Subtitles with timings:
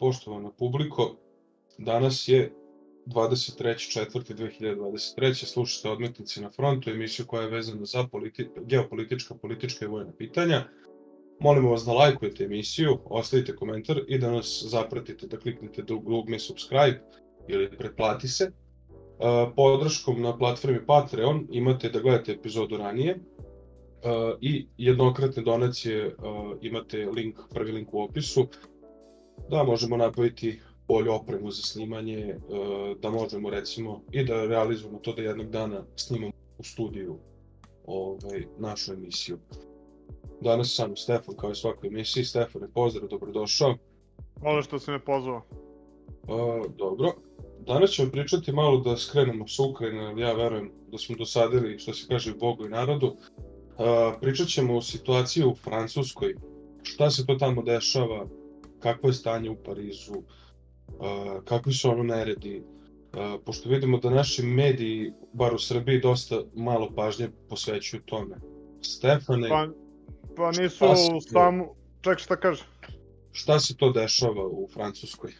[0.00, 1.16] poštovana publiko.
[1.78, 2.52] Danas je
[3.06, 5.44] 23.4.2023.
[5.44, 10.64] Slušate Odmetnici na frontu, emisiju koja je vezana za politi geopolitička, politička i vojna pitanja.
[11.40, 17.00] Molimo vas da lajkujete emisiju, ostavite komentar i da nas zapratite, da kliknete dugme subscribe
[17.48, 18.52] ili pretplati se.
[19.56, 23.18] Podrškom na platformi Patreon imate da gledate epizodu ranije,
[24.04, 26.12] uh, i jednokratne donacije uh,
[26.60, 28.46] imate link, prvi link u opisu,
[29.50, 35.12] da možemo nabaviti bolju opremu za snimanje, uh, da možemo recimo i da realizujemo to
[35.12, 37.18] da jednog dana snimamo u studiju
[37.86, 39.38] ovaj, našu emisiju.
[40.40, 42.24] Danas sam Stefan kao i svakoj emisiji.
[42.24, 43.74] Stefane, pozdrav, dobrodošao.
[44.40, 45.42] Hvala što se me pozvao.
[46.22, 47.12] Uh, dobro.
[47.66, 52.06] Danas ćemo pričati malo da skrenemo s Ukrajine, ja verujem da smo dosadili, što se
[52.08, 53.16] kaže, Bogu i narodu,
[54.20, 56.34] pričat ćemo o situaciji u Francuskoj,
[56.82, 58.26] šta se to tamo dešava,
[58.80, 64.42] kakvo je stanje u Parizu, uh, kakvi su ono neredi, uh, pošto vidimo da naši
[64.42, 68.36] mediji, bar u Srbiji, dosta malo pažnje posvećuju tome.
[68.82, 69.48] Stefane...
[69.48, 69.68] Pa,
[70.36, 70.86] pa nisu
[71.20, 71.74] samo...
[72.00, 72.64] Ček, šta kaže?
[73.32, 75.32] Šta se to dešava u Francuskoj?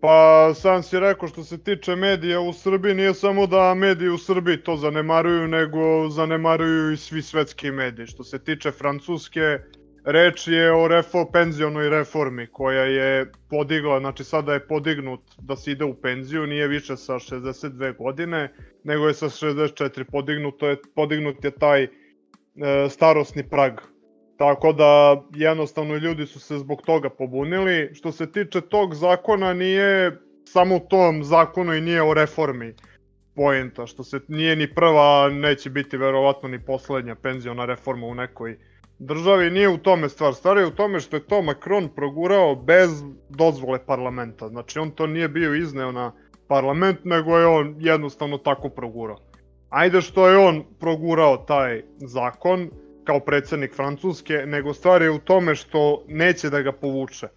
[0.00, 4.18] Pa sam si rekao što se tiče medija u Srbiji, nije samo da mediji u
[4.18, 8.06] Srbiji to zanemaruju, nego zanemaruju i svi svetski mediji.
[8.06, 9.58] Što se tiče Francuske,
[10.08, 15.70] reč je o refo, penzionoj reformi koja je podigla, znači sada je podignut da se
[15.72, 18.52] ide u penziju, nije više sa 62 godine,
[18.84, 21.88] nego je sa 64 podignuto je, podignut je taj e,
[22.88, 23.72] starosni prag.
[24.36, 27.94] Tako da jednostavno ljudi su se zbog toga pobunili.
[27.94, 32.74] Što se tiče tog zakona nije samo u tom zakonu i nije o reformi
[33.34, 38.58] poenta, što se nije ni prva, neće biti verovatno ni poslednja penziona reforma u nekoj
[38.98, 40.34] državi, nije u tome stvar.
[40.34, 44.48] Stvar je u tome što je to Macron progurao bez dozvole parlamenta.
[44.48, 46.12] Znači on to nije bio izneo na
[46.48, 49.18] parlament, nego je on jednostavno tako progurao.
[49.68, 52.70] Ajde što je on progurao taj zakon,
[53.04, 57.28] kao predsednik Francuske, nego stvar je u tome što neće da ga povuče.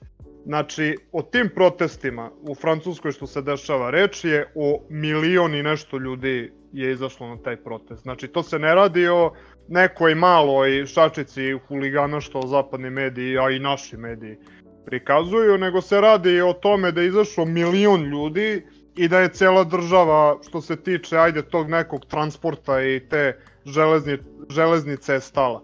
[0.46, 5.98] Znači, o tim protestima u Francuskoj što se dešava, reč je o milion i nešto
[5.98, 8.02] ljudi je izašlo na taj protest.
[8.02, 9.34] Znači, to se ne radi o
[9.68, 14.38] nekoj maloj šačici huligana što zapadni mediji, a i naši mediji
[14.86, 18.64] prikazuju, nego se radi o tome da je izašlo milion ljudi
[18.96, 24.18] i da je cela država, što se tiče, ajde, tog nekog transporta i te železni,
[24.50, 25.64] železnice je stala.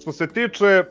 [0.00, 0.84] Što se tiče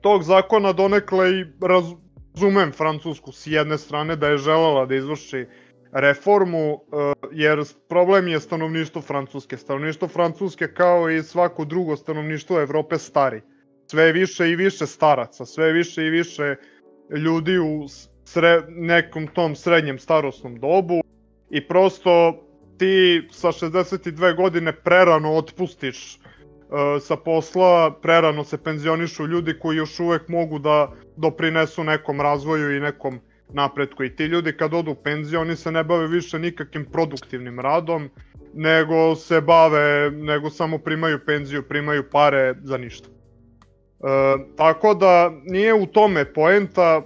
[0.00, 5.46] tog zakona donekle i razumem Francusku s jedne strane da je želela da izvrši
[5.92, 9.56] reformu, e, jer problem je stanovništvo Francuske.
[9.56, 13.40] Stanovništvo Francuske kao i svako drugo stanovništvo Evrope stari.
[13.90, 16.56] Sve više i više staraca, sve više i više
[17.10, 17.86] ljudi u
[18.24, 21.00] sre, nekom tom srednjem starosnom dobu
[21.50, 22.42] i prosto
[22.78, 30.00] ti sa 62 godine prerano otpustiš uh, sa posla, prerano se penzionišu ljudi koji još
[30.00, 33.20] uvek mogu da doprinesu nekom razvoju i nekom
[33.52, 34.04] napretku.
[34.04, 38.10] I ti ljudi kad odu u penziju, oni se ne bave više nikakvim produktivnim radom,
[38.54, 43.08] nego se bave, nego samo primaju penziju, primaju pare za ništa.
[43.08, 43.12] E,
[44.56, 47.02] tako da nije u tome poenta,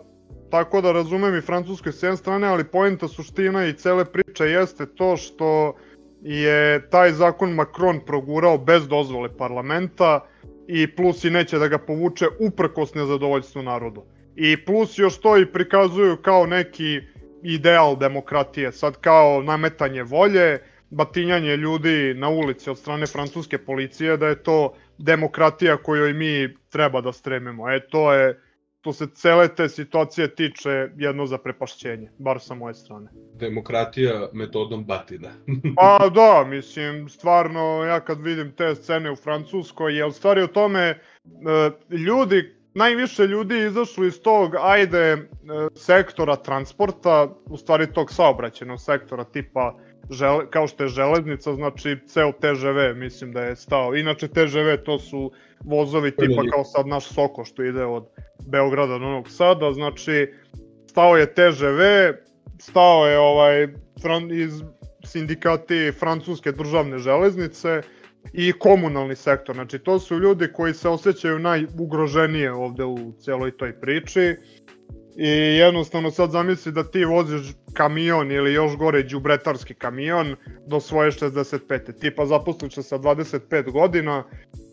[0.50, 4.86] Tako da razumem i Francuske s jedne strane, ali poenta suština i cele priče jeste
[4.86, 5.74] to što
[6.22, 10.26] je taj zakon Macron progurao bez dozvole parlamenta
[10.66, 14.02] i plus i neće da ga povuče uprkos nezadovoljstvu narodu.
[14.36, 17.00] I plus još to i prikazuju kao neki
[17.42, 20.58] ideal demokratije, sad kao nametanje volje,
[20.90, 27.00] batinjanje ljudi na ulici od strane francuske policije, da je to demokratija kojoj mi treba
[27.00, 27.70] da stremimo.
[27.70, 28.40] E, to je
[28.80, 33.10] što se cele te situacije tiče jedno za prepašćenje, bar sa moje strane.
[33.34, 35.28] Demokratija metodom batina.
[35.76, 40.80] pa da, mislim, stvarno, ja kad vidim te scene u Francuskoj, jel stvari o tome,
[40.80, 40.98] e,
[41.96, 45.18] ljudi, najviše ljudi izašli iz tog, ajde, e,
[45.74, 49.74] sektora transporta, u stvari tog saobraćenog sektora, tipa
[50.10, 53.94] žele, kao što je železnica, znači ceo TŽV mislim da je stao.
[53.94, 55.30] Inače TŽV to su
[55.64, 58.08] vozovi tipa kao sad naš Soko što ide od
[58.46, 60.32] Beograda do Novog Sada, znači
[60.86, 61.80] stao je TŽV,
[62.58, 63.68] stao je ovaj
[64.02, 64.62] fran, iz
[65.04, 67.82] sindikati francuske državne železnice
[68.32, 69.54] i komunalni sektor.
[69.54, 74.36] Znači to su ljudi koji se osjećaju najugroženije ovde u celoj toj priči
[75.16, 75.28] i
[75.58, 80.36] jednostavno sad zamisli da ti voziš kamion ili još gore đubretarski kamion
[80.66, 82.00] do svoje 65.
[82.00, 84.24] Tipa zaposliš se sa 25 godina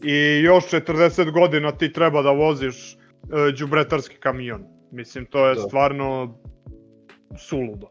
[0.03, 2.97] i još 40 godina ti treba da voziš
[3.59, 4.63] đubretarski kamion.
[4.91, 5.61] Mislim, to je da.
[5.61, 6.39] stvarno
[7.37, 7.89] suludo.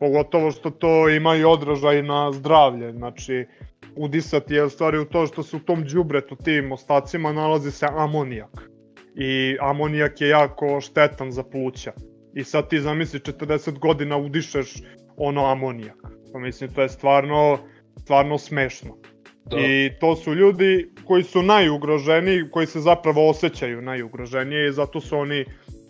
[0.00, 3.46] Pogotovo što to ima i odražaj na zdravlje, znači
[3.96, 7.86] udisati je u stvari u to što se u tom džubretu, tim ostacima nalazi se
[7.90, 8.70] amonijak.
[9.14, 11.92] I amonijak je jako štetan za pluća.
[12.34, 14.74] I sad ti zamisli 40 godina udišeš
[15.16, 15.96] ono amonijak.
[16.32, 17.58] Pa mislim, to je stvarno,
[17.98, 18.96] stvarno smešno.
[19.44, 19.56] Da.
[19.60, 25.18] I to su ljudi koji su najugroženiji, koji se zapravo osjećaju najugroženije i zato su
[25.18, 25.44] oni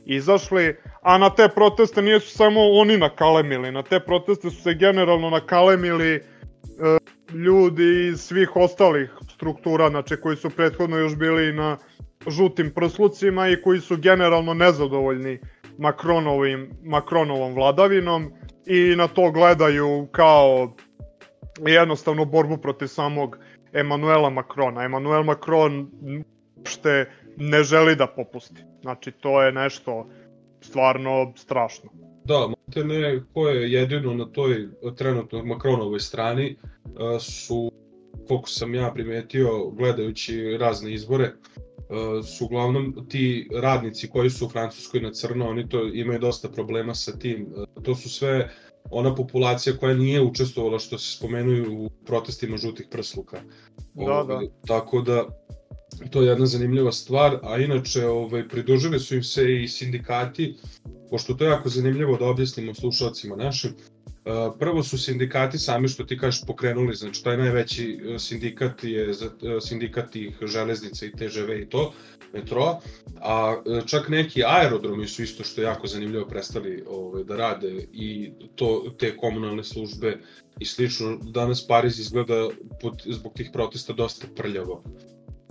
[0.06, 5.30] izašli, a na te proteste nisu samo oni nakalemili, na te proteste su se generalno
[5.30, 6.20] nakalemili e,
[7.34, 11.78] ljudi iz svih ostalih struktura, znači koji su prethodno još bili na
[12.26, 15.40] žutim prslucima i koji su generalno nezadovoljni
[15.78, 18.32] Makronovim, Makronovom vladavinom
[18.66, 20.76] i na to gledaju kao
[21.66, 23.38] jednostavno borbu protiv samog
[23.72, 24.84] Emanuela Makrona.
[24.84, 25.90] Emanuel Macron
[26.66, 28.62] uopšte ne želi da popusti.
[28.82, 30.06] Znači, to je nešto
[30.60, 31.90] stvarno strašno.
[32.24, 32.48] Da,
[32.84, 36.56] ne, ko je jedino na toj trenutno Makronovoj strani
[37.20, 37.72] su,
[38.28, 41.32] koliko sam ja primetio gledajući razne izbore,
[42.36, 46.94] su uglavnom ti radnici koji su u Francuskoj na crno, oni to imaju dosta problema
[46.94, 47.54] sa tim.
[47.82, 48.50] To su sve
[48.90, 53.40] ona populacija koja nije učestvovala što se spomenuju u protestima žutih prsluka.
[53.94, 54.34] Da, da.
[54.34, 55.24] Ovaj, tako da
[56.10, 60.54] to je jedna zanimljiva stvar, a inače ovaj, pridružili su im se i sindikati,
[61.10, 63.74] pošto to je jako zanimljivo da objasnimo slušalcima našim.
[64.58, 69.14] Prvo su sindikati sami što ti kažeš pokrenuli, znači taj najveći e, sindikat je e,
[69.60, 71.92] sindikat tih železnica i TŽV i to,
[72.32, 72.80] metroa,
[73.20, 77.86] a e, čak neki aerodromi su isto što je jako zanimljivo prestali ovaj, da rade
[77.92, 80.18] i to, te komunalne službe
[80.60, 81.18] i slično.
[81.22, 82.48] Danas Pariz izgleda
[82.80, 84.82] pod, zbog tih protesta dosta prljavo.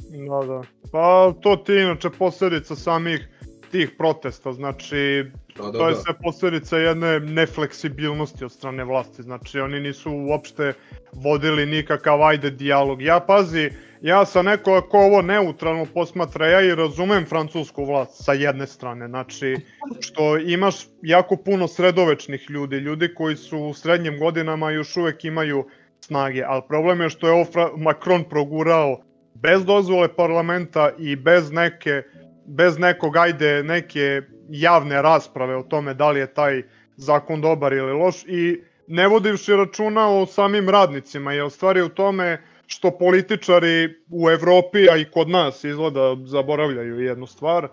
[0.10, 0.62] Da, da.
[0.92, 3.28] Pa to ti inače posledica samih
[3.72, 5.25] tih protesta, znači
[5.57, 6.00] da, da, to je da.
[6.00, 10.74] sve posledica jedne nefleksibilnosti od strane vlasti, znači oni nisu uopšte
[11.13, 13.02] vodili nikakav ajde dijalog.
[13.02, 13.69] Ja pazi,
[14.02, 19.07] ja sam neko ko ovo neutralno posmatra, ja i razumem francusku vlast sa jedne strane,
[19.07, 19.56] znači
[20.00, 25.66] što imaš jako puno sredovečnih ljudi, ljudi koji su u srednjim godinama još uvek imaju
[26.00, 27.46] snage, ali problem je što je ovo
[27.78, 29.02] Macron progurao
[29.36, 32.04] bez dozvole parlamenta i bez neke
[32.46, 36.64] bez nekog ajde neke javne rasprave o tome da li je taj
[36.98, 41.90] zakon dobar ili loš i ne vodivši računa o samim radnicima je u stvari u
[41.90, 47.70] tome što političari u Evropi, a i kod nas izgleda zaboravljaju jednu stvar, e,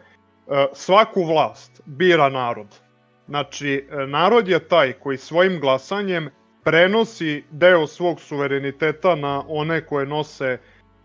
[0.72, 2.66] svaku vlast bira narod.
[3.28, 6.30] Znači, e, narod je taj koji svojim glasanjem
[6.64, 10.58] prenosi deo svog suvereniteta na one koje nose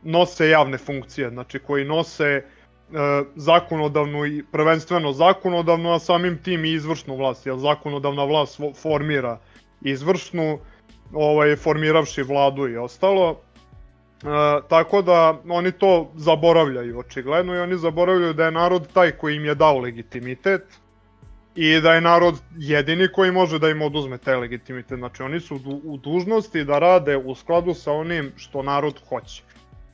[0.07, 2.43] nose javne funkcije, znači koji nose e,
[3.35, 9.39] zakonodavnu i prvenstveno zakonodavnu, a samim tim i izvršnu vlast, jer zakonodavna vlast formira
[9.81, 10.59] izvršnu,
[11.13, 13.29] ovaj, formiravši vladu i ostalo.
[13.31, 14.27] E,
[14.69, 19.45] tako da oni to zaboravljaju očigledno i oni zaboravljaju da je narod taj koji im
[19.45, 20.63] je dao legitimitet
[21.55, 24.97] i da je narod jedini koji može da im oduzme taj legitimitet.
[24.97, 29.43] Znači oni su u dužnosti da rade u skladu sa onim što narod hoće.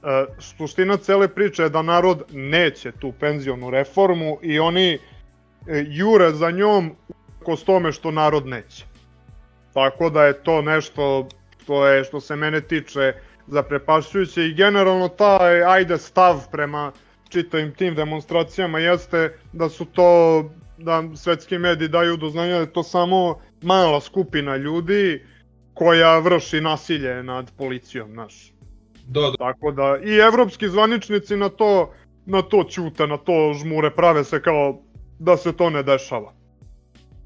[0.03, 4.99] E, suština cele priče je da narod neće tu penzionu reformu i oni e,
[5.87, 6.95] jure za njom
[7.43, 8.85] ko tome što narod neće.
[9.73, 11.27] Tako da je to nešto
[11.63, 13.13] što je što se mene tiče
[13.47, 16.91] zaprepašćujuće i generalno taj ajde stav prema
[17.29, 20.43] čitavim tim demonstracijama jeste da su to
[20.77, 25.25] da svetski mediji daju do znanja da je to samo mala skupina ljudi
[25.73, 28.52] koja vrši nasilje nad policijom, naš.
[29.07, 29.35] Da, da.
[29.37, 31.93] Tako da i evropski zvaničnici na to
[32.25, 34.81] na to ćute, na to žmure, prave se kao
[35.19, 36.33] da se to ne dešava.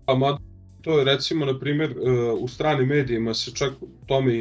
[0.06, 0.38] A ma,
[0.82, 3.74] to je recimo, na primjer, e, u stranim medijima se čak
[4.06, 4.32] tome,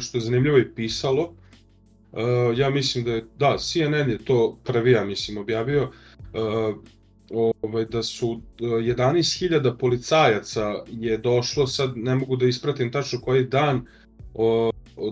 [0.00, 1.32] što je zanimljivo i pisalo,
[2.12, 2.20] e,
[2.56, 5.90] ja mislim da je, da, CNN je to prvi, ja mislim, objavio,
[6.34, 6.38] e,
[7.62, 13.86] ovaj, da su 11.000 policajaca je došlo, sad ne mogu da ispratim tačno koji dan,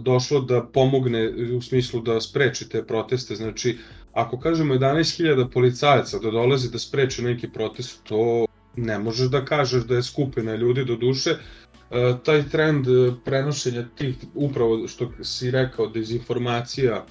[0.00, 3.36] došlo da pomogne u smislu da spreči te proteste.
[3.36, 3.78] Znači,
[4.12, 8.46] ako kažemo 11.000 policajaca da dolazi da spreče neki protest, to
[8.76, 11.30] ne možeš da kažeš da je skupina ljudi do duše.
[11.30, 12.86] E, taj trend
[13.24, 17.04] prenošenja tih, upravo što si rekao, dezinformacija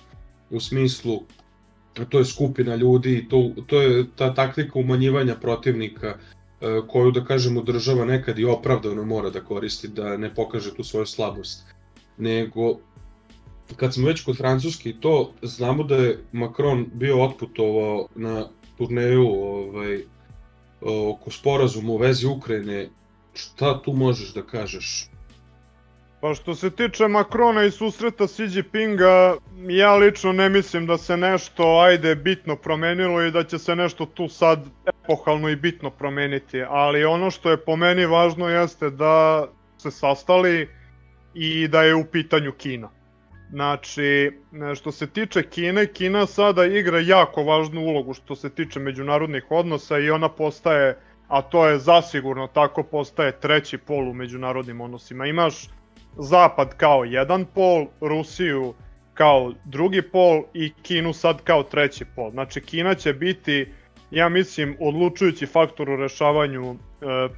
[0.50, 1.22] u smislu
[2.10, 6.18] to je skupina ljudi, to, to je ta taktika umanjivanja protivnika e,
[6.88, 11.06] koju, da kažemo, država nekad i opravdano mora da koristi, da ne pokaže tu svoju
[11.06, 11.63] slabost
[12.18, 12.77] nego
[13.75, 19.27] kad smo već kod Francuske i to, znamo da je Macron bio otputovao na turneju
[19.27, 20.03] ovaj,
[20.82, 22.89] oko sporazuma u vezi Ukrajine,
[23.34, 25.08] šta tu možeš da kažeš?
[26.22, 29.36] Pa što se tiče Makrona i susreta Xi Jinpinga,
[29.70, 34.06] ja lično ne mislim da se nešto, ajde, bitno promenilo i da će se nešto
[34.06, 39.48] tu sad epohalno i bitno promeniti, ali ono što je po meni važno jeste da
[39.77, 40.70] se sastali
[41.33, 42.89] i da je u pitanju Kina.
[43.50, 44.31] Znači,
[44.75, 50.00] što se tiče Kine, Kina sada igra jako važnu ulogu što se tiče međunarodnih odnosa
[50.00, 50.97] i ona postaje,
[51.27, 55.25] a to je zasigurno tako, postaje treći pol u međunarodnim odnosima.
[55.25, 55.67] Imaš
[56.17, 58.73] Zapad kao jedan pol, Rusiju
[59.13, 62.31] kao drugi pol i Kinu sad kao treći pol.
[62.31, 63.67] Znači Kina će biti,
[64.11, 66.75] ja mislim, odlučujući faktor u rešavanju e,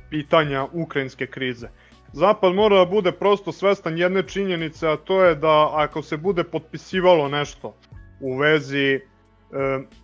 [0.09, 1.67] pitanja ukrajinske krize.
[2.13, 6.43] Zapad mora da bude prosto svestan jedne činjenice, a to je da ako se bude
[6.43, 7.75] potpisivalo nešto
[8.19, 8.99] u vezi e,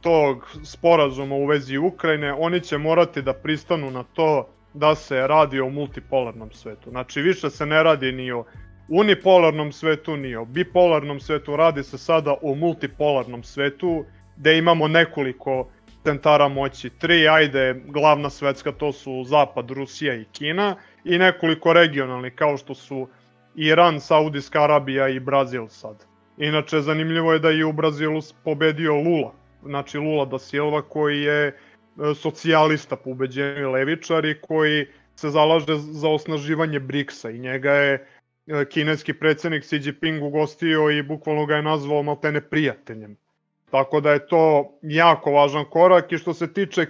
[0.02, 5.60] tog sporazuma u vezi Ukrajine, oni će morati da pristanu na to da se radi
[5.60, 6.90] o multipolarnom svetu.
[6.90, 8.44] Znači više se ne radi ni o
[8.88, 14.06] unipolarnom svetu, ni o bipolarnom svetu, radi se sada o multipolarnom svetu
[14.38, 15.68] gde imamo nekoliko
[16.04, 16.90] centara moći.
[16.90, 20.76] Tri, ajde, glavna svetska, to su Zapad, Rusija i Kina
[21.10, 23.08] i nekoliko regionalnih kao što su
[23.56, 26.06] Iran, Saudijska Arabija i Brazil sad.
[26.38, 31.48] Inače, zanimljivo je da je u Brazilu pobedio Lula, znači Lula da Silva koji je
[31.48, 31.54] e,
[32.16, 34.86] socijalista po ubeđenju levičar i koji
[35.16, 37.94] se zalaže za osnaživanje BRICS-a i njega je
[38.48, 43.18] e, kineski predsednik Xi Jinping ugostio i bukvalno ga je nazvao maltene prijateljem.
[43.72, 46.86] Tako da je to jako važan korak i što se tiče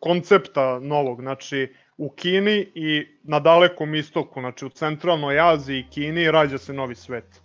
[0.00, 6.30] koncepta novog, znači u Kini i na dalekom istoku, znači u centralnoj Aziji i Kini
[6.30, 7.42] rađa se novi svet.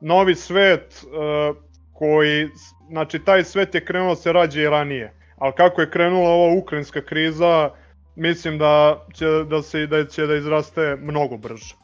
[0.00, 1.56] Novi svet uh,
[1.92, 2.48] koji,
[2.90, 6.54] znači taj svet je krenuo da se rađa i ranije, ali kako je krenula ova
[6.54, 7.70] ukrajinska kriza,
[8.16, 11.74] mislim da će da se da će da izraste mnogo brže.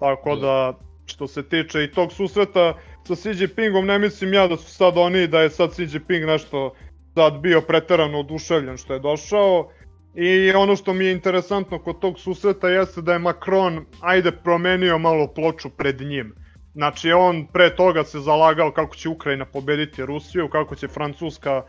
[0.00, 2.74] Tako da što se tiče i tog susreta
[3.06, 6.24] sa Xi Jinpingom, ne mislim ja da su sad oni, da je sad Xi Jinping
[6.26, 6.74] nešto
[7.14, 9.70] sad bio preterano oduševljen što je došao,
[10.14, 14.98] I ono što mi je interesantno kod tog susreta jeste da je Macron, ajde, promenio
[14.98, 16.34] malo ploču pred njim.
[16.74, 21.62] Znači, on pre toga se zalagao kako će Ukrajina pobediti Rusiju, kako će Francuska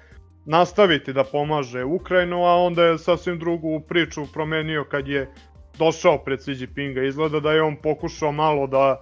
[0.46, 5.30] nastaviti da pomaže Ukrajinu, a onda je sasvim drugu priču promenio kad je
[5.78, 7.04] došao pred Xi Jinpinga.
[7.04, 9.02] Izgleda da je on pokušao malo da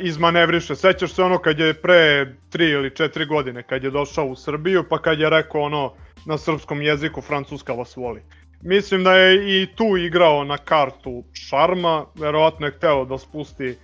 [0.00, 0.76] izmanevriše.
[0.76, 4.84] Sećaš se ono kad je pre 3 ili 4 godine kad je došao u Srbiju,
[4.88, 5.94] pa kad je rekao ono
[6.26, 8.22] na srpskom jeziku Francuska vas voli.
[8.62, 13.76] Mislim da je i tu igrao na kartu šarma, verovatno je hteo da spusti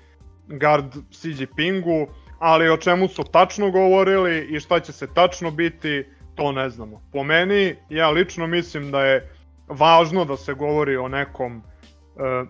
[0.46, 2.06] gard Xi Jinpingu,
[2.38, 7.02] ali o čemu su tačno govorili i šta će se tačno biti, to ne znamo.
[7.12, 9.32] Po meni, ja lično mislim da je
[9.68, 11.62] važno da se govori o nekom e,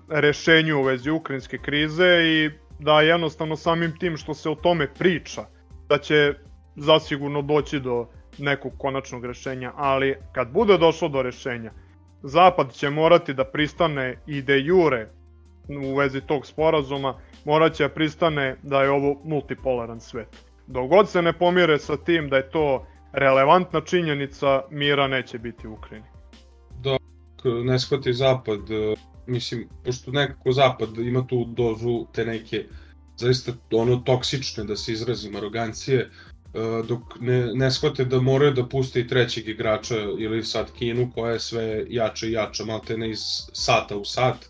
[0.08, 5.44] rešenju u vezi ukrajinske krize i da jednostavno samim tim što se o tome priča,
[5.88, 6.34] da će
[6.76, 8.08] zasigurno doći do
[8.38, 11.72] nekog konačnog rešenja, ali kad bude došlo do rešenja,
[12.22, 15.08] Zapad će morati da pristane i de jure
[15.68, 20.28] u vezi tog sporazuma, morat će da pristane da je ovo multipolaran svet.
[20.66, 25.72] Dogod se ne pomire sa tim da je to relevantna činjenica, mira neće biti u
[25.72, 26.06] Ukrajini.
[26.82, 26.96] Da,
[27.64, 28.60] ne shvati Zapad,
[29.30, 32.64] mislim, pošto nekako Zapad ima tu dozu te neke
[33.16, 36.10] zaista ono toksične, da se izrazim, arogancije,
[36.54, 41.10] E, dok ne, ne shvate da moraju da puste i trećeg igrača ili sad Kinu
[41.14, 43.20] koja je sve jača i jača, malte ne iz
[43.52, 44.46] sata u sat.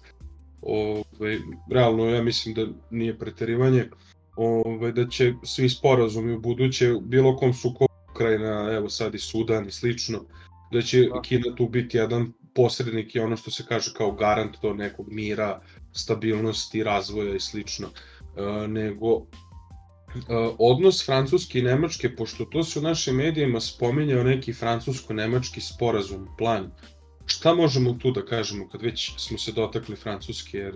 [0.62, 1.38] Ove,
[1.70, 3.88] realno ja mislim da nije preterivanje
[4.36, 9.68] ove, da će svi sporazumi u buduće bilo kom sukobu Ukrajina, evo sad i Sudan
[9.68, 10.24] i slično,
[10.72, 11.22] da će da.
[11.22, 15.60] Kina tu biti jedan posrednik i ono što se kaže kao garant do nekog mira,
[15.92, 17.88] stabilnosti, razvoja i slično.
[18.36, 19.26] E, nego
[20.14, 26.28] Uh, odnos Francuske i Nemačke, pošto to se u našim medijima spominjao neki francusko-nemački sporazum,
[26.38, 26.70] plan.
[27.26, 30.74] Šta možemo tu da kažemo kad već smo se dotakli Francuske, jer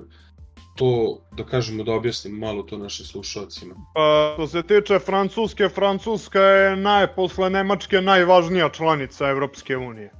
[0.77, 3.75] to, da kažemo, da objasnimo malo to našim slušalcima.
[3.95, 10.11] Pa, što se tiče Francuske, Francuska je naj, posle Nemačke najvažnija članica Evropske unije.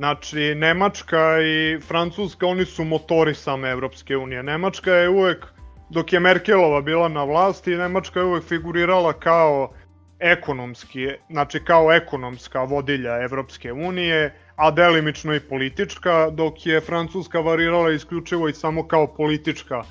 [0.00, 4.42] Znači, Nemačka i Francuska, oni su motori same Evropske unije.
[4.42, 5.46] Nemačka je uvek
[5.90, 9.72] dok je Merkelova bila na vlasti, Nemačka je uvek figurirala kao
[10.18, 17.90] ekonomski, znači kao ekonomska vodilja Evropske unije, a delimično i politička, dok je Francuska varirala
[17.90, 19.82] isključivo i samo kao politička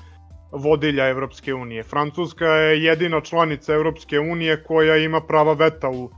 [0.52, 1.82] vodilja Evropske unije.
[1.82, 6.10] Francuska je jedina članica Evropske unije koja ima prava veta u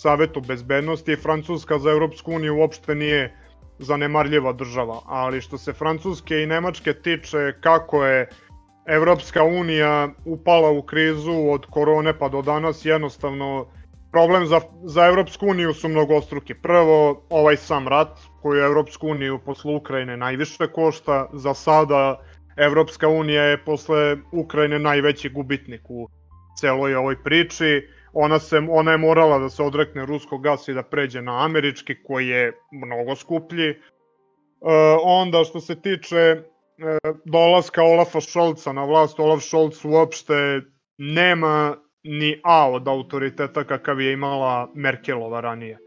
[0.00, 1.16] Savetu bezbednosti.
[1.16, 3.34] Francuska za Evropsku uniju uopšte nije
[3.78, 8.28] zanemarljiva država, ali što se Francuske i Nemačke tiče kako je
[8.86, 13.66] Evropska unija upala u krizu od korone pa do danas jednostavno
[14.12, 16.54] problem za, za Evropsku uniju su mnogostruki.
[16.54, 21.28] Prvo, ovaj sam rat koji Evropsku uniju posle Ukrajine najviše košta.
[21.32, 22.20] Za sada
[22.56, 26.08] Evropska unija je posle Ukrajine najveći gubitnik u
[26.60, 27.88] celoj ovoj priči.
[28.12, 31.94] Ona, se, ona je morala da se odrekne ruskog gasa i da pređe na američki
[32.06, 33.68] koji je mnogo skuplji.
[33.70, 33.76] E,
[35.02, 36.42] onda što se tiče e,
[37.24, 40.60] dolaska Olafa Šolca na vlast, Olaf Šolc uopšte
[40.98, 45.78] nema ni A od autoriteta kakav je imala Merkelova ranije.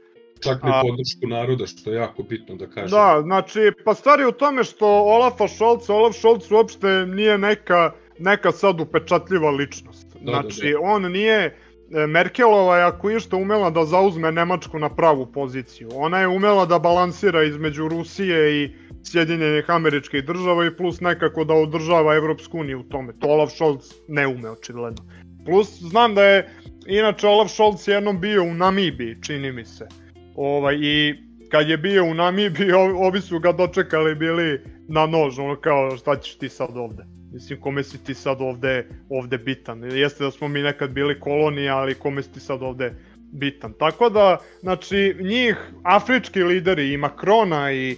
[0.44, 2.90] Čak ni podršku naroda, što je jako bitno da kažem.
[2.90, 8.51] Da, znači, pa stvari u tome što Olafa Šolca, Olaf Šolc uopšte nije neka, neka
[8.51, 10.08] sad upečatljiva ličnost.
[10.22, 10.80] Da, znači, da, da.
[10.82, 11.58] on nije...
[11.93, 15.89] E, Merkelova je ako išta umela da zauzme Nemačku na pravu poziciju.
[15.93, 18.69] Ona je umela da balansira između Rusije i
[19.03, 23.13] Sjedinjenih američkih država i plus nekako da održava Evropsku uniju u tome.
[23.19, 25.03] To Olaf Scholz ne ume očigledno.
[25.45, 26.50] Plus, znam da je,
[26.88, 29.88] inače, Olaf Scholz jednom bio u Namibiji, čini mi se.
[30.36, 31.15] Ovaj, I
[31.50, 32.71] kad je bio u Namibiji,
[33.07, 37.03] ovi su ga dočekali bili na nož, ono kao, šta ćeš ti sad ovde?
[37.34, 39.84] Mislim, kome si ti sad ovde, ovde bitan?
[39.84, 42.94] Jeste da smo mi nekad bili kolonija, ali kome si ti sad ovde
[43.32, 43.74] bitan?
[43.80, 47.98] Tako da, znači, njih, afrički lideri i Makrona i e,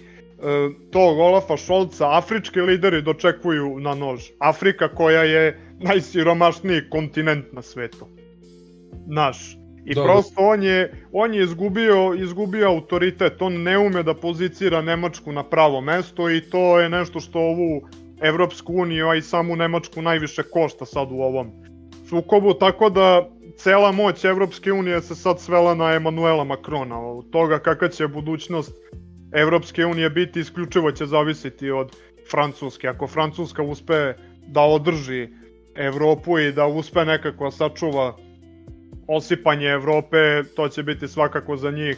[0.91, 4.21] tog Olafa Šolca, afrički lideri dočekuju na nož.
[4.39, 8.07] Afrika koja je najsiromašniji kontinent na svetu.
[9.07, 9.57] Naš.
[9.85, 10.13] I Dobro.
[10.13, 15.43] prosto on je, on je izgubio, izgubio autoritet, on ne ume da pozicira Nemačku na
[15.43, 17.81] pravo mesto i to je nešto što ovu
[18.21, 21.51] Evropsku uniju, a i samu Nemačku najviše košta sad u ovom
[22.09, 26.99] sukobu, tako da cela moć Evropske unije se sad svela na Emanuela Makrona.
[26.99, 28.71] Od toga kakva će budućnost
[29.31, 31.95] Evropske unije biti isključivo će zavisiti od
[32.31, 32.87] Francuske.
[32.87, 34.13] Ako Francuska uspe
[34.47, 35.27] da održi
[35.75, 38.17] Evropu i da uspe nekako sačuva
[39.07, 41.97] osipanje Evrope, to će biti svakako za njih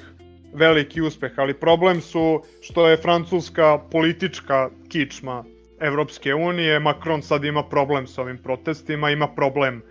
[0.54, 5.44] veliki uspeh, ali problem su što je francuska politička kičma
[5.86, 9.82] Evropske unije, Macron sad ima problem sa ovim protestima, ima problem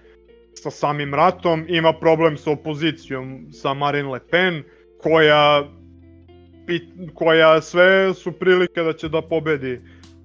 [0.54, 4.62] sa samim ratom, ima problem sa opozicijom, sa Marine Le Pen,
[5.02, 5.68] koja,
[7.14, 9.80] koja sve su prilike da će da pobedi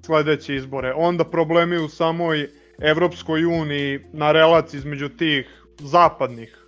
[0.05, 0.93] sledeće izbore.
[0.95, 2.47] Onda problemi u samoj
[2.82, 5.47] Evropskoj uniji na relaciji između tih
[5.79, 6.58] zapadnih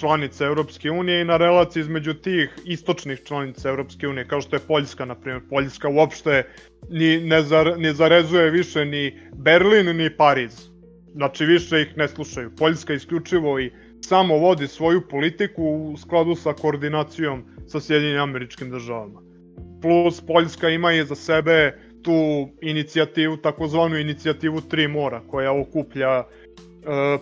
[0.00, 4.60] članica Evropske unije i na relaciji između tih istočnih članica Evropske unije, kao što je
[4.60, 5.42] Poljska, na primjer.
[5.50, 6.46] Poljska uopšte
[6.90, 10.68] ni, ne, zar, ne zarezuje više ni Berlin ni Pariz.
[11.14, 12.56] Znači više ih ne slušaju.
[12.56, 19.20] Poljska isključivo i samo vodi svoju politiku u skladu sa koordinacijom sa Sjedinjenim američkim državama.
[19.82, 26.24] Plus Poljska ima i za sebe tu inicijativu, takozvanu inicijativu Tri mora, koja okuplja e,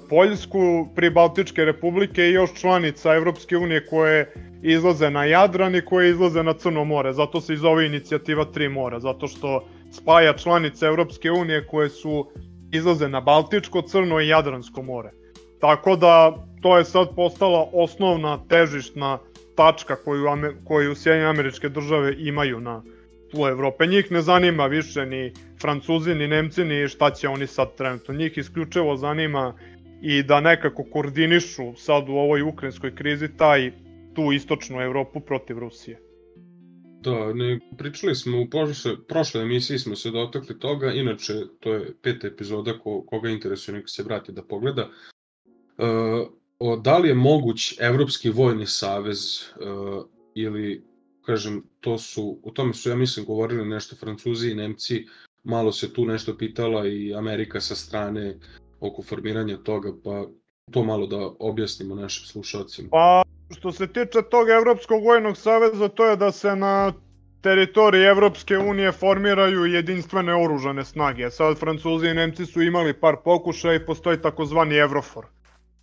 [0.08, 6.42] Poljsku, Pribaltičke republike i još članica Evropske unije koje izlaze na Jadran i koje izlaze
[6.42, 7.12] na Crno more.
[7.12, 12.26] Zato se i zove inicijativa Tri mora, zato što spaja članice Evropske unije koje su
[12.72, 15.10] izlaze na Baltičko, Crno i Jadransko more.
[15.60, 19.18] Tako da to je sad postala osnovna težišna
[19.56, 20.26] tačka koju,
[20.64, 22.82] koju Sjedinje američke države imaju na
[23.30, 23.86] tlu Evrope.
[23.86, 28.14] Njih ne zanima više ni Francuzi, ni Nemci, ni šta će oni sad trenutno.
[28.14, 29.54] Njih isključivo zanima
[30.02, 33.72] i da nekako koordinišu sad u ovoj ukrajinskoj krizi taj
[34.14, 36.00] tu istočnu Evropu protiv Rusije.
[37.00, 41.94] Da, ne, pričali smo u prošle, prošle emisiji smo se dotakli toga, inače to je
[42.02, 44.82] peta epizoda ko, koga interesuje neka se vrati da pogleda.
[44.82, 45.84] E,
[46.58, 49.64] o, da li je moguć Evropski vojni savez e,
[50.34, 50.84] ili
[51.26, 55.06] kažem, to su, o tome su, ja mislim, govorili nešto Francuzi i Nemci,
[55.44, 58.38] malo se tu nešto pitala i Amerika sa strane
[58.80, 60.26] oko formiranja toga, pa
[60.70, 62.88] to malo da objasnimo našim slušalcima.
[62.90, 63.22] Pa,
[63.58, 66.92] što se tiče tog Evropskog vojnog saveza, to je da se na
[67.40, 71.30] teritoriji Evropske unije formiraju jedinstvene oružane snage.
[71.30, 75.26] Sad Francuzi i Nemci su imali par pokušaja i postoji takozvani Evrofor.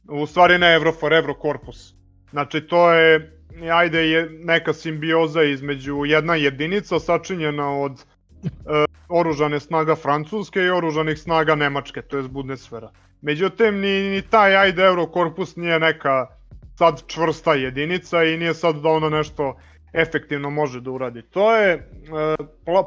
[0.09, 1.93] U stvari ne Evrofor, Evrokorpus.
[2.33, 3.31] Znači to je
[3.73, 8.05] ajde je neka simbioza između jedna jedinica sačinjena od
[8.43, 12.89] e, oružane snaga Francuske i oružanih snaga Nemačke, to je Bundeswehra.
[13.21, 16.27] Međutim, ni, ni taj ajde Eurokorpus nije neka
[16.75, 19.55] sad čvrsta jedinica i nije sad da ono nešto
[19.93, 21.21] efektivno može da uradi.
[21.21, 21.81] To je e,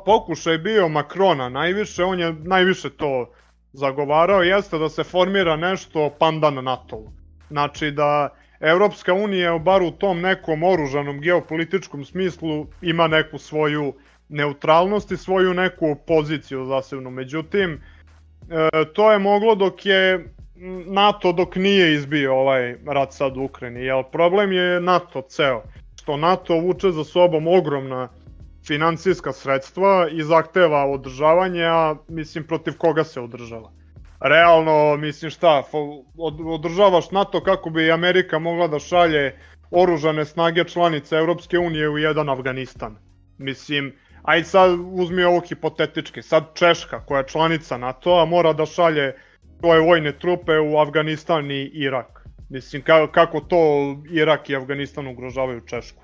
[0.04, 3.32] pokušaj bio Makrona najviše, on je najviše to
[3.72, 7.12] zagovarao, jeste da se formira nešto pandan NATO-u.
[7.50, 8.28] Znači da
[8.60, 13.94] Evropska unija, bar u tom nekom oružanom geopolitičkom smislu, ima neku svoju
[14.28, 17.10] neutralnost i svoju neku poziciju zasebnu.
[17.10, 17.80] Međutim,
[18.50, 20.32] e, to je moglo dok je
[20.86, 25.62] NATO dok nije izbio ovaj rat sad u Ukrajini, jer problem je NATO ceo,
[26.00, 28.08] što NATO vuče za sobom ogromna
[28.66, 33.70] financijska sredstva i zahteva održavanje, a mislim protiv koga se održava.
[34.20, 35.62] Realno, mislim šta,
[36.54, 39.38] održavaš NATO kako bi Amerika mogla da šalje
[39.70, 42.96] oružane snage članice Europske unije u jedan Afganistan.
[43.38, 49.14] Mislim, aj sad uzmi ovo hipotetički, sad Češka koja je članica NATO-a mora da šalje
[49.60, 52.26] svoje vojne trupe u Afganistan i Irak.
[52.48, 53.56] Mislim, kako to
[54.10, 56.02] Irak i Afganistan ugrožavaju Češku.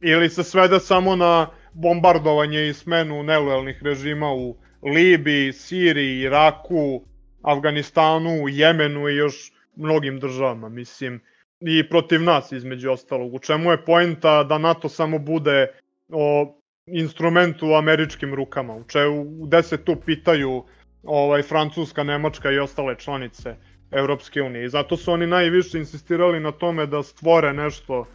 [0.00, 7.02] Ili se svede samo na bombardovanje i smenu nelojalnih režima u Libiji, Siriji, Iraku,
[7.46, 11.20] Afganistanu, Jemenu i još mnogim državama, mislim,
[11.60, 13.34] i protiv nas između ostalog.
[13.34, 15.66] U čemu je poenta da NATO samo bude
[16.08, 16.56] o
[16.86, 20.64] instrumentu u američkim rukama, u čemu gde se tu pitaju
[21.02, 23.56] ovaj Francuska, Nemačka i ostale članice
[23.90, 24.64] Evropske unije.
[24.64, 28.06] I zato su oni najviše insistirali na tome da stvore nešto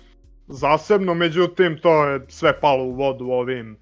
[0.47, 3.77] zasebno, međutim to je sve palo u vodu ovim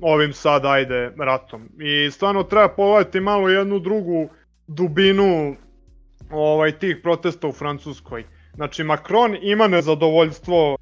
[0.00, 1.68] ovim sad ajde ratom.
[1.80, 4.28] I stvarno treba pogledati malo jednu drugu
[4.66, 5.56] dubinu
[6.30, 8.24] ovaj tih protesta u Francuskoj.
[8.54, 10.78] Znači Macron ima nezadovoljstvo uh,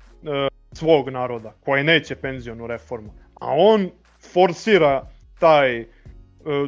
[0.73, 3.91] svog naroda koji neće penzionu reformu, a on
[4.33, 5.07] forsira
[5.39, 5.87] taj uh,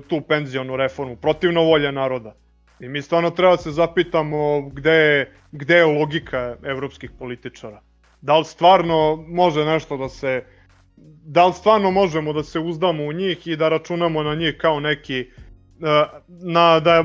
[0.08, 2.34] tu penzionu reformu protivno volje naroda.
[2.80, 7.80] I mi stvarno treba da se zapitamo gde gde je logika evropskih političara.
[8.20, 10.44] Da li stvarno može nešto da se
[11.24, 14.80] da li stvarno možemo da se uzdamo u njih i da računamo na njih kao
[14.80, 15.26] neki e,
[16.28, 17.04] na da je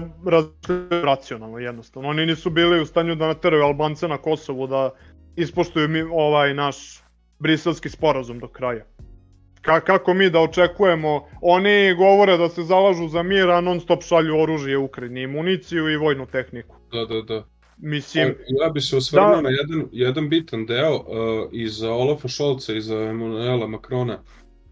[1.04, 2.10] racionalno jednostavno.
[2.10, 4.90] Oni nisu bili u stanju da nateraju Albance na Kosovu da
[5.36, 7.04] ispoštuju mi ovaj naš
[7.40, 8.86] briselski sporazum do kraja.
[9.62, 14.04] Ka kako mi da očekujemo, oni govore da se zalažu za mir, a non stop
[14.04, 16.76] šalju oružje Ukrajini, i municiju i vojnu tehniku.
[16.92, 17.53] Da, da, da.
[17.78, 19.42] Mislim, ja bi se osvrnuo da...
[19.42, 24.20] na jedan, jedan bitan deo uh, iz Olafa Šolca i za Emanuela Makrona.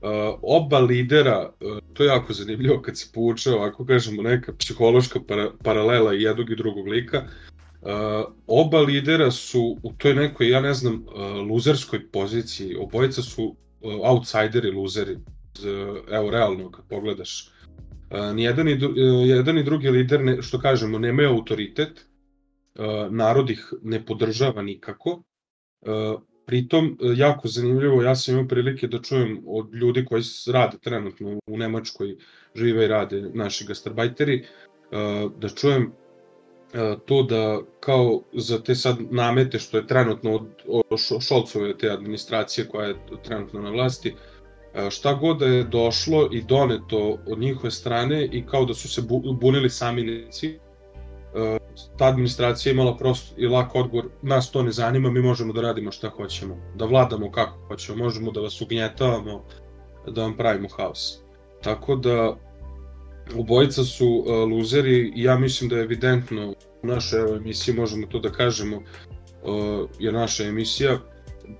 [0.01, 0.09] Uh,
[0.41, 5.51] oba lidera, uh, to je jako zanimljivo kad se povuče ovako kažemo neka psihološka para,
[5.63, 7.23] paralela jednog i drugog lika,
[7.81, 7.89] uh,
[8.47, 13.93] oba lidera su u toj nekoj, ja ne znam, uh, luzerskoj poziciji, obojica su uh,
[14.03, 17.51] outsideri, luzeri, uh, evo realno kad pogledaš.
[18.11, 22.05] Uh, ni jedan i, uh, jedan i drugi lider, ne, što kažemo, nemaju autoritet,
[23.09, 25.23] narod ih ne podržava nikako.
[25.81, 30.77] E, pritom, e, jako zanimljivo, ja sam imao prilike da čujem od ljudi koji rade
[30.81, 32.15] trenutno u Nemačkoj,
[32.55, 34.45] žive i rade naši gastarbajteri,
[35.37, 35.91] da čujem
[37.05, 40.47] to da kao za te sad namete što je trenutno od,
[41.21, 44.15] Šolcove te administracije koja je trenutno na vlasti,
[44.89, 49.01] šta god da je došlo i doneto od njihove strane i kao da su se
[49.41, 50.59] bunili sami nici,
[51.97, 55.91] ta administracija imala prosto i lak odgovor, nas to ne zanima, mi možemo da radimo
[55.91, 59.43] šta hoćemo, da vladamo kako hoćemo, možemo da vas ugnjetavamo,
[60.07, 61.19] da vam pravimo haos.
[61.63, 62.35] Tako da,
[63.35, 68.19] obojica su uh, luzeri i ja mislim da je evidentno u našoj emisiji, možemo to
[68.19, 70.99] da kažemo, uh, je naša emisija,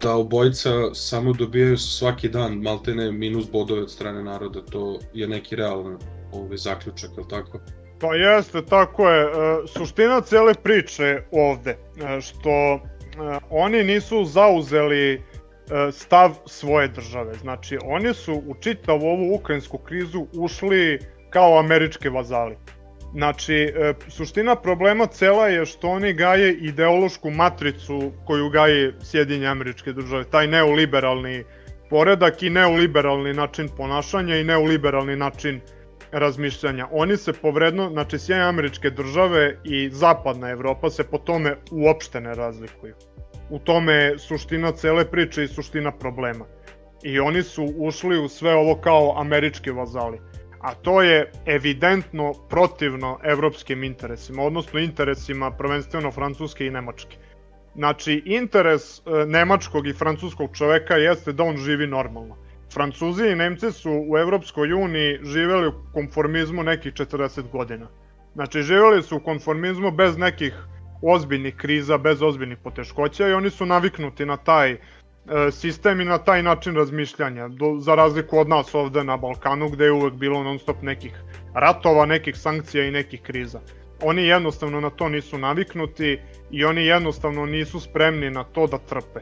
[0.02, 5.56] da obojica samo dobijaju svaki dan maltene minus bodove od strane naroda, to je neki
[5.56, 5.98] realan
[6.32, 7.60] ovaj, zaključak, je tako?
[8.02, 9.24] Pa jeste, tako je.
[9.24, 9.30] E,
[9.68, 12.80] suština cele priče ovde, e, što e,
[13.50, 15.22] oni nisu zauzeli
[15.92, 17.34] stav svoje države.
[17.34, 22.58] Znači, oni su u čitavu ovu ukrajinsku krizu ušli kao američke vazali.
[23.14, 23.74] Znači,
[24.08, 30.48] suština problema cela je što oni gaje ideološku matricu koju gaje Sjedinje američke države, taj
[30.48, 31.44] neoliberalni
[31.90, 35.81] poredak i neoliberalni način ponašanja i neoliberalni način uh,
[36.12, 36.88] razmišljanja.
[36.92, 42.36] Oni se povredno, znači Sjedinje američke države i zapadna Evropa se po tome uopšte ne
[42.36, 42.96] razlikuju.
[43.50, 46.46] U tome je suština cele priče i suština problema.
[47.04, 50.20] I oni su ušli u sve ovo kao američki vazali.
[50.62, 57.18] A to je evidentno protivno evropskim interesima, odnosno interesima prvenstveno francuske i nemačke.
[57.76, 63.72] Znači, interes e, nemačkog i francuskog čoveka jeste da on živi normalno Francuzi i Nemci
[63.72, 67.88] su u Evropskoj uniji živeli u konformizmu nekih 40 godina.
[68.34, 70.54] Znači, živeli su u konformizmu bez nekih
[71.02, 74.78] ozbiljnih kriza, bez ozbiljnih poteškoća i oni su naviknuti na taj e,
[75.52, 79.86] sistem i na taj način razmišljanja, do, za razliku od nas ovde na Balkanu gde
[79.86, 83.60] je uvek bilo non stop nekih ratova, nekih sankcija i nekih kriza.
[84.04, 86.20] Oni jednostavno na to nisu naviknuti
[86.52, 89.20] i oni jednostavno nisu spremni na to da trpe.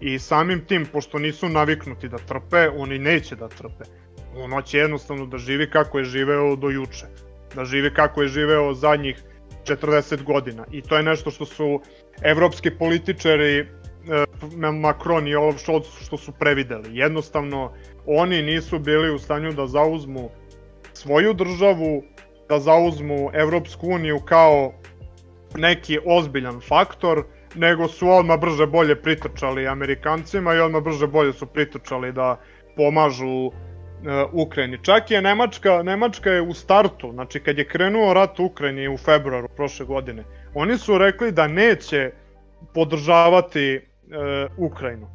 [0.00, 3.84] I samim tim, pošto nisu naviknuti da trpe, oni neće da trpe.
[4.36, 7.06] On će jednostavno da živi kako je živeo do juče.
[7.54, 9.22] Da živi kako je živeo zadnjih
[9.64, 10.64] 40 godina.
[10.72, 11.80] I to je nešto što su
[12.22, 13.66] evropski političari, e,
[14.72, 16.96] Macron i Olaf Scholz, što su prevideli.
[16.96, 17.72] Jednostavno,
[18.06, 20.30] oni nisu bili u stanju da zauzmu
[20.92, 22.02] svoju državu,
[22.48, 24.72] da zauzmu Evropsku uniju kao
[25.56, 31.46] neki ozbiljan faktor, nego su odmah brže bolje pritrčali Amerikancima i odmah brže bolje su
[31.46, 32.40] pritrčali da
[32.76, 33.50] pomažu e,
[34.32, 34.78] Ukrajini.
[34.82, 38.96] Čak je Nemačka, Nemačka je u startu, znači kad je krenuo rat u Ukrajini u
[38.96, 42.10] februaru prošle godine, oni su rekli da neće
[42.74, 43.80] podržavati e,
[44.56, 45.08] Ukrajinu.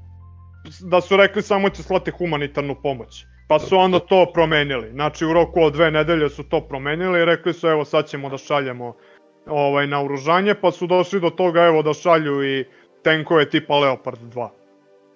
[0.82, 3.26] Da su rekli samo će slati humanitarnu pomoć.
[3.48, 4.91] Pa su onda to promenili.
[4.91, 8.30] Znači u roku od dve nedelje su to promenili i rekli su evo sad ćemo
[8.30, 8.96] da šaljemo
[9.45, 12.65] ovaj, na uružanje, pa su došli do toga evo da šalju i
[13.03, 14.49] tenkove tipa Leopard 2.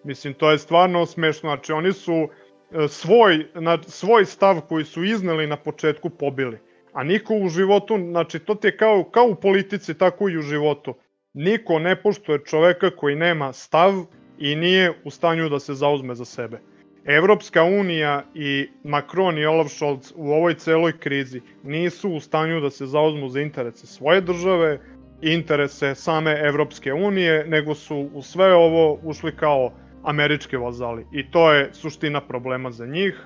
[0.03, 1.49] Mislim, to je stvarno smešno.
[1.49, 6.57] Znači, oni su e, svoj, na, svoj stav koji su izneli na početku pobili.
[6.93, 10.41] A niko u životu, znači to ti je kao, kao u politici, tako i u
[10.41, 10.93] životu.
[11.33, 13.93] Niko ne poštuje čoveka koji nema stav
[14.39, 16.59] i nije u stanju da se zauzme za sebe.
[17.07, 22.69] Evropska unija i Macron i Olaf Scholz u ovoj celoj krizi nisu u stanju da
[22.69, 24.79] se zauzmu za interese svoje države,
[25.21, 29.71] interese same Evropske unije, nego su u sve ovo ušli kao
[30.03, 31.05] američki vazali.
[31.11, 33.21] I to je suština problema za njih.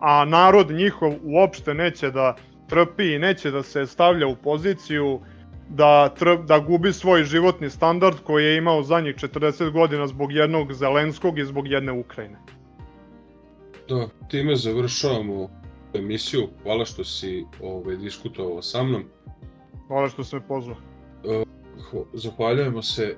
[0.00, 2.36] A narod njihov uopšte neće da
[2.68, 5.20] trpi i neće da se stavlja u poziciju
[5.68, 10.72] da, tr da gubi svoj životni standard koji je imao zadnjih 40 godina zbog jednog
[10.72, 12.38] Zelenskog i zbog jedne Ukrajine.
[13.92, 15.48] Da, time završavamo
[15.94, 16.48] emisiju.
[16.62, 19.04] Hvala što si ovaj, diskutovao sa mnom.
[19.86, 20.76] Hvala što se me pozvao.
[21.24, 23.16] Uh, zahvaljujemo se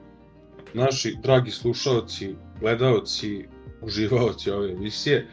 [0.74, 3.44] naši dragi slušalci, gledaoci,
[3.82, 5.28] uživaoci ove emisije.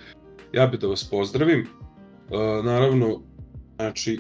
[0.54, 1.60] Ja bih da vas pozdravim.
[1.62, 3.22] Uh, naravno,
[3.76, 4.20] znači,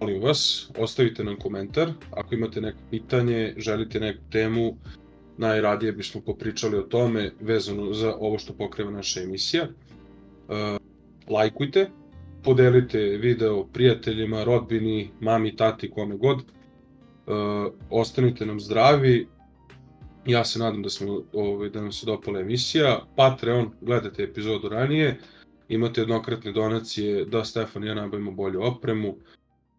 [0.00, 1.92] molim vas, ostavite nam komentar.
[2.10, 4.76] Ako imate neko pitanje, želite neku temu,
[5.36, 9.68] najradije bismo popričali o tome vezano za ovo što pokreva naša emisija.
[10.52, 10.76] Uh,
[11.28, 11.90] lajkujte,
[12.44, 16.36] podelite video prijateljima, rodbini, mami, tati, kome god.
[16.38, 19.28] Uh, ostanite nam zdravi.
[20.26, 23.00] Ja se nadam da smo ovaj da nam se dopala emisija.
[23.16, 25.18] Patreon, gledate epizodu ranije.
[25.68, 29.16] Imate jednokratne donacije da Stefan i ja nabavimo bolju opremu.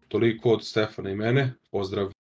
[0.08, 1.52] Toliko od Stefana i mene.
[1.70, 2.13] Pozdrav!